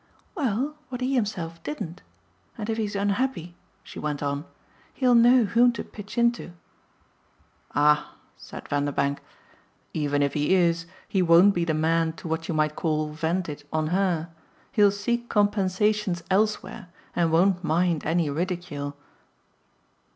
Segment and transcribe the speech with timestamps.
[0.33, 2.01] "Well, what he himself DIDN'T.
[2.57, 3.53] And if he's unhappy,"
[3.83, 4.45] she went on,
[4.95, 6.53] "he'll know whom to pitch into."
[7.75, 9.19] "Ah," said Vanderbank,
[9.93, 13.47] "even if he is he won't be the man to what you might call 'vent'
[13.47, 14.29] it on her.
[14.71, 18.97] He'll seek compensations elsewhere and won't mind any ridicule